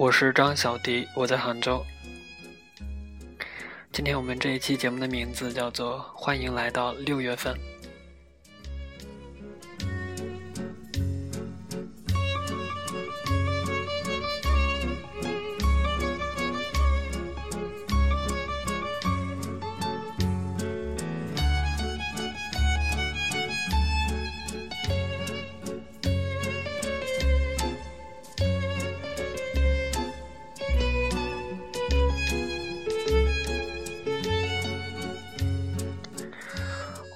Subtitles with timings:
[0.00, 1.84] 我是张小迪，我在杭州。
[3.92, 7.54] 今天我们这一期节目的名字叫做《欢迎来到六月份》。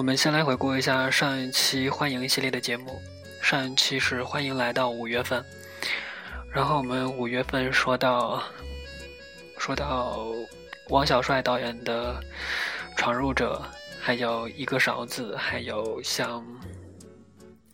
[0.00, 2.98] 我们先来回顾一下上一期欢迎系列的节目。
[3.42, 5.44] 上一期是欢迎来到五月份，
[6.50, 8.42] 然后我们五月份说到
[9.58, 10.24] 说到
[10.88, 12.18] 王小帅导演的
[12.96, 13.62] 《闯入者》，
[14.00, 16.42] 还有一个勺子，还有像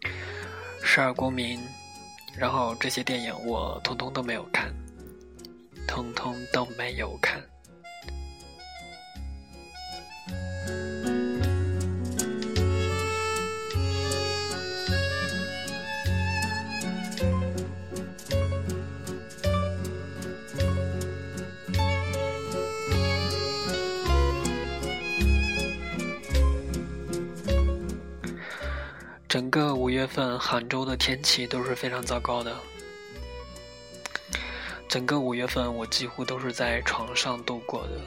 [0.83, 1.61] 《十二公民》，
[2.37, 4.75] 然后这些电影我通通都没有看，
[5.87, 7.41] 通通都没有看。
[30.07, 32.57] 月份，杭州的天气都是非常糟糕的。
[34.89, 38.01] 整个五月份，我几乎都是在床上度过的，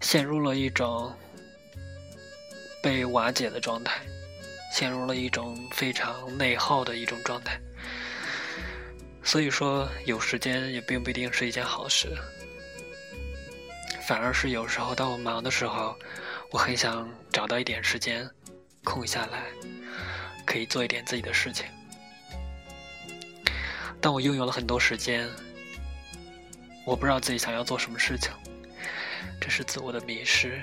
[0.00, 1.14] 陷入了一种
[2.82, 4.00] 被瓦解的状态，
[4.72, 7.60] 陷入了一种非常内耗的一种状态。
[9.22, 12.08] 所以说，有时间也并不一定是一件好事，
[14.08, 15.94] 反而是有时候当我忙的时候，
[16.50, 18.26] 我很想找到一点时间。
[18.84, 19.44] 空下来，
[20.44, 21.66] 可以做一点自己的事情。
[24.00, 25.28] 当我拥有了很多时间，
[26.84, 28.30] 我不知道自己想要做什么事情，
[29.40, 30.62] 这是自我的迷失。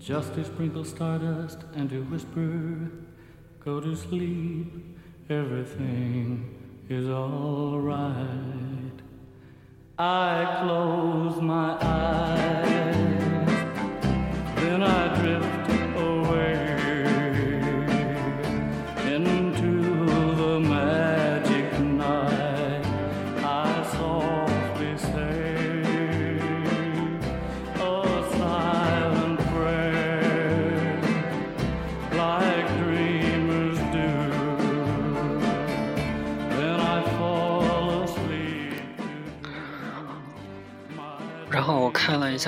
[0.00, 2.90] just to sprinkle stardust and to whisper,
[3.62, 4.98] Go to sleep,
[5.28, 6.56] everything
[6.88, 8.16] is alright.
[9.98, 12.89] I close my eyes,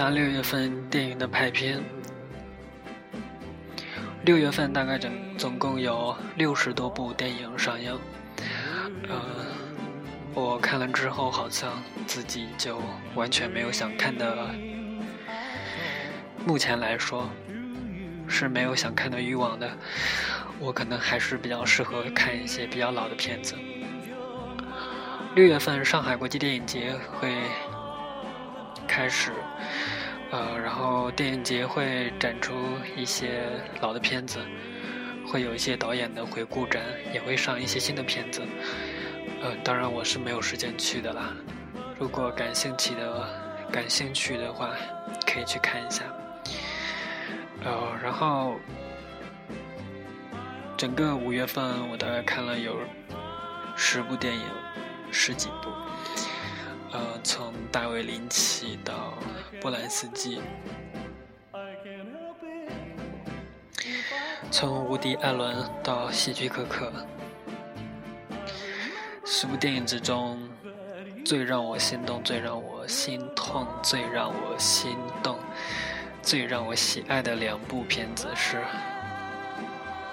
[0.02, 1.80] 下六月份电影的排片，
[4.24, 7.96] 六月份大概整总共有六十多部电影上映。
[9.08, 9.20] 嗯，
[10.34, 12.82] 我看了之后好像自己就
[13.14, 14.48] 完全没有想看的，
[16.44, 17.30] 目前来说
[18.26, 19.70] 是没有想看的欲望的。
[20.58, 23.54] 我可能还是比较适合看一些比较老的片子。
[25.36, 27.36] 六月份上海国际电影节会。
[28.86, 29.32] 开始，
[30.30, 32.52] 呃，然后电影节会展出
[32.96, 33.42] 一些
[33.80, 34.38] 老的片子，
[35.26, 36.82] 会有一些导演的回顾展，
[37.12, 38.42] 也会上一些新的片子。
[39.42, 41.32] 呃，当然我是没有时间去的啦。
[41.98, 43.28] 如果感兴趣的
[43.70, 44.70] 感兴趣的话，
[45.26, 46.04] 可以去看一下。
[47.64, 48.56] 呃，然后
[50.76, 52.76] 整个五月份我大概看了有
[53.76, 54.42] 十部电影，
[55.10, 55.70] 十几部。
[56.92, 59.14] 呃，从大卫林奇到
[59.62, 60.42] 波兰斯基，
[64.50, 66.92] 从无敌艾伦到希区柯克，
[69.24, 70.38] 十部电影之中，
[71.24, 75.38] 最让我心动、最让我心痛、最让我心动、
[76.22, 78.62] 最让我喜爱的两部片子是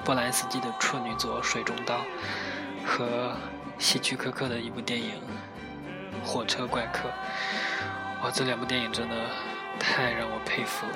[0.05, 1.97] 波兰斯基的处女作《水中刀》
[2.85, 3.35] 和
[3.77, 5.11] 希区柯克的一部电影。
[6.23, 7.09] 火车怪客，
[8.23, 8.31] 哇！
[8.31, 9.15] 这两部电影真的
[9.79, 10.93] 太让我佩服了。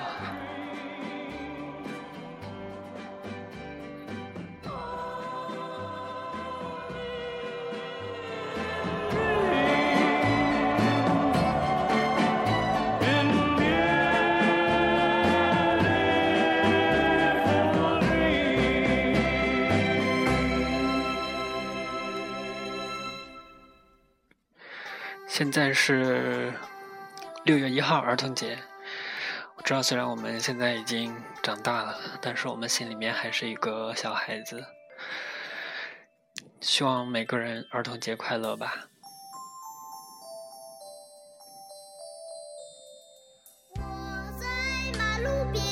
[25.34, 26.54] 现在是
[27.44, 28.56] 六月一号儿童节，
[29.56, 34.64] 我知道虽然我们现在已经长大了，但是我们心里面还是一个小孩子。
[36.62, 38.76] 希望每个人儿童节快乐吧。
[43.78, 43.82] 我
[44.40, 44.46] 在
[45.00, 45.64] 马路边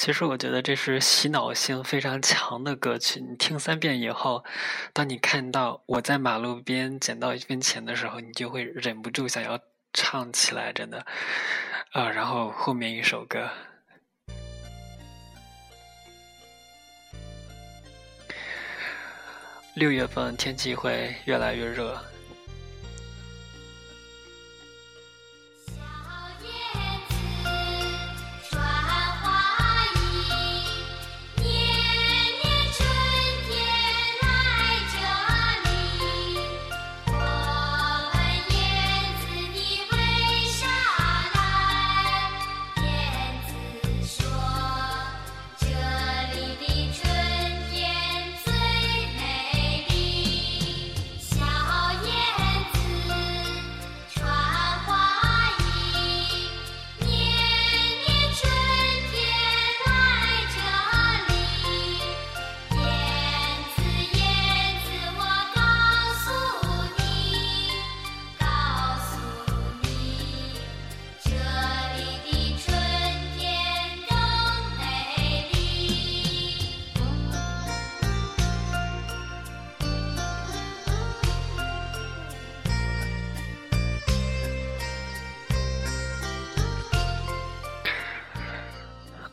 [0.00, 3.20] 其实我觉得这是洗脑性非常强的歌曲。
[3.20, 4.42] 你听三遍以后，
[4.94, 9.60] 当你看到我在马路边捡到一分钱的时候，你就会忍不住想要
[9.92, 11.04] 唱起来，真的。
[11.92, 13.46] 啊，然后后面一首歌，
[19.74, 22.02] 六月份天气会越来越热。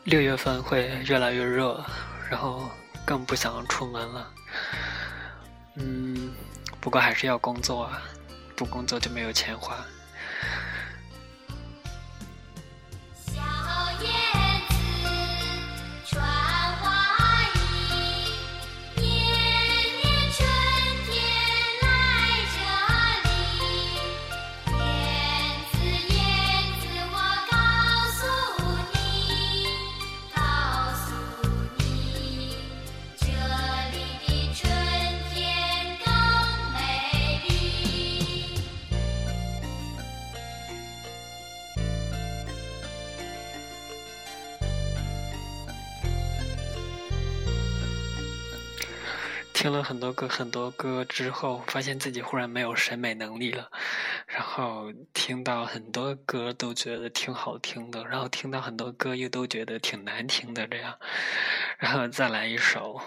[0.08, 1.84] 六月份会越来越热，
[2.30, 2.70] 然后
[3.04, 4.32] 更不想出门了。
[5.74, 6.32] 嗯，
[6.80, 8.02] 不过还是要工作啊，
[8.56, 9.76] 不工作就没有钱花。
[49.60, 53.68] 听了很多歌很多歌之后，发现自己忽然没有审美能力了，
[54.28, 60.96] 然后听到很多歌都觉得挺好听的，然后听到很多歌又都觉得挺难听的，这样，
[61.78, 63.00] 然后再来一首。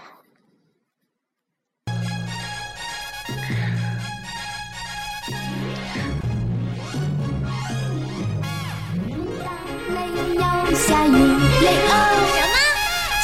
[10.76, 11.94] 下雨，雷欧。
[12.28, 12.56] 什么？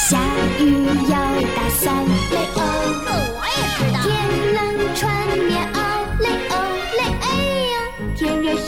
[0.08, 0.18] 下
[0.60, 1.27] 雨要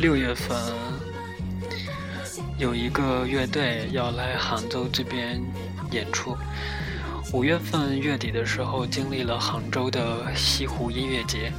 [0.00, 0.56] 六月份
[2.56, 5.42] 有一个乐队要来杭州这边
[5.90, 6.34] 演出。
[7.34, 11.52] 五月份月底的时候，经历了杭州的西湖音乐节。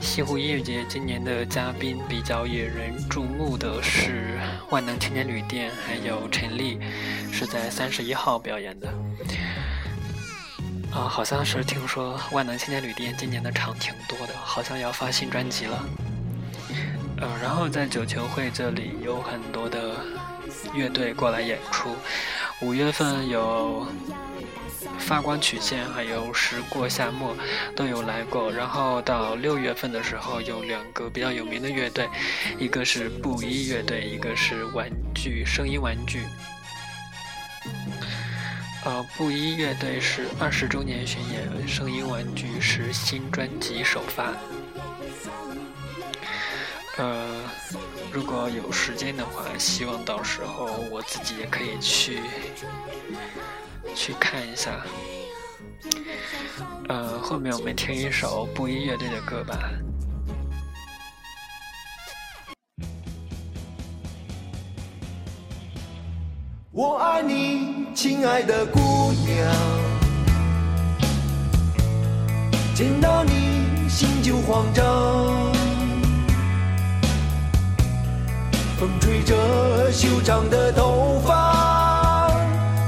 [0.00, 4.38] 西湖音乐节今年的嘉宾比较引人注目的是
[4.70, 6.78] 万能青年旅店，还有陈粒，
[7.32, 8.88] 是在三十一号表演的。
[10.92, 15.84] 啊，好像是听说万能青年旅店今年的场挺多的，好像要发新专辑了。
[17.22, 19.96] 呃，然后在九球会这里有很多的
[20.74, 21.96] 乐队过来演出。
[22.60, 23.86] 五月份有。
[24.98, 27.36] 发光曲线还有时过夏末
[27.74, 32.08] 都有来过，然后到六月份的时候有两个比较有名的乐队，
[32.58, 36.22] 一个是布衣乐队，一个是玩具声音玩具。
[38.84, 44.32] 呃，布衣乐队是二十周年巡演，声音玩具是新专辑首发。
[46.98, 47.26] 呃，
[48.12, 52.20] 如果有时间的话，希望到时候我自己也可以去。
[53.94, 54.80] 去看一下，
[56.88, 59.58] 呃，后面我们听一首布衣乐队的歌吧。
[66.70, 69.52] 我爱你，亲爱的姑娘，
[72.74, 75.52] 见到你心就慌张，
[78.82, 82.28] 风吹着修长的头发，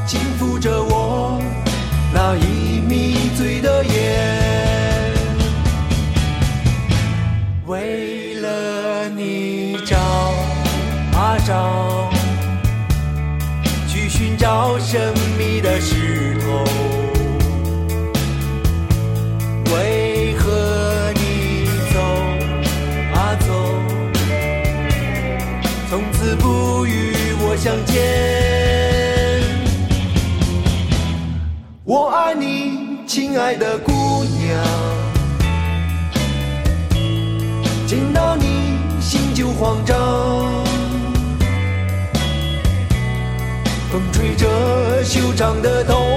[0.08, 1.40] 轻抚着我。
[2.12, 5.12] 那已迷醉的眼，
[7.66, 9.96] 为了你找
[11.16, 12.10] 啊找，
[13.86, 16.03] 去寻找神秘的石
[27.74, 29.42] 相见？
[31.82, 34.64] 我爱你，亲爱的姑娘，
[37.84, 39.98] 见到你心就慌张。
[43.90, 46.13] 风吹着修长的头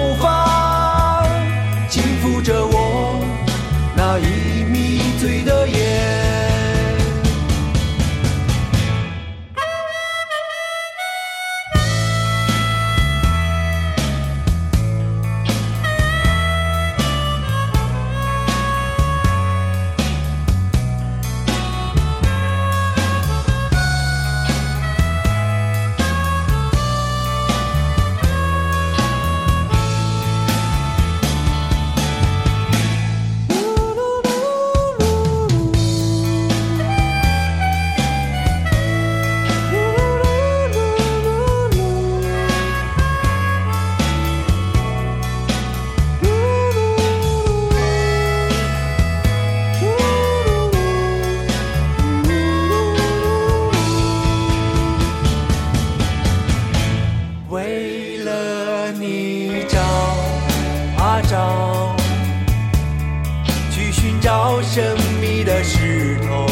[64.28, 66.46] 到神秘的石头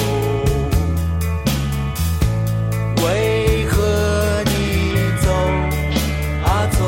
[3.05, 5.29] 为何你走
[6.45, 6.79] 啊走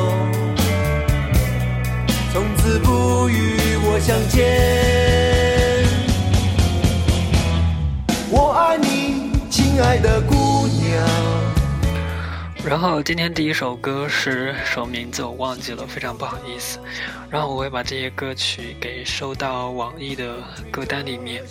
[2.31, 4.76] 从此不与我相见。
[12.67, 16.79] 然后今天第一首歌是首名字我忘记了，非常不好意思。
[17.29, 20.35] 然后我会把这些歌曲给收到网易的
[20.69, 21.41] 歌单里面。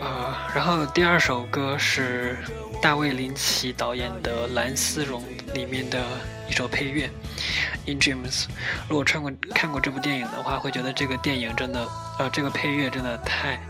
[0.00, 2.38] 呃，然后第二首歌是
[2.80, 5.22] 大卫林奇导演的《蓝丝绒》
[5.52, 6.02] 里面的
[6.48, 7.06] 一首配乐
[7.92, 8.44] 《In Dreams》。
[8.88, 11.86] 如果穿过看过这部电影的话，会觉得这个电影真的，
[12.18, 13.60] 呃，这个配乐真的太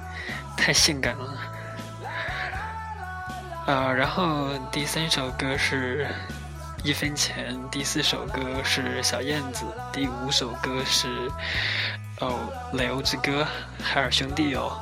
[0.57, 1.35] 太性感了。
[3.68, 6.08] 呃，然后第三首歌是
[6.82, 11.30] 一分钱，第四首歌是小燕子，第五首歌是
[12.20, 12.34] 哦
[12.72, 13.46] 雷欧之歌，
[13.82, 14.80] 海尔兄弟哦。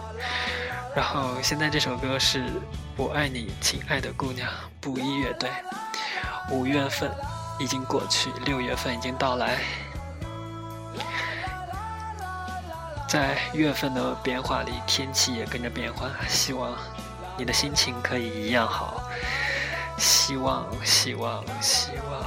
[0.94, 2.44] 然后现在这首歌是
[2.96, 4.48] 我爱你，亲爱的姑娘，
[4.80, 5.50] 布衣乐队。
[6.52, 7.10] 五月份
[7.58, 9.58] 已经过去，六月份已经到来，
[13.08, 16.72] 在月份的变化里，天气也跟着变化，希望。
[17.38, 19.02] 你的心情可以一样好，
[19.98, 22.24] 希望，希望，希望，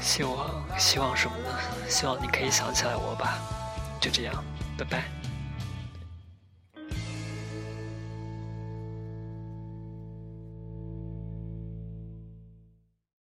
[0.00, 1.58] 希望，希望什么呢？
[1.88, 3.38] 希望你可以想起来我吧。
[4.00, 4.34] 就这样，
[4.78, 5.29] 拜拜。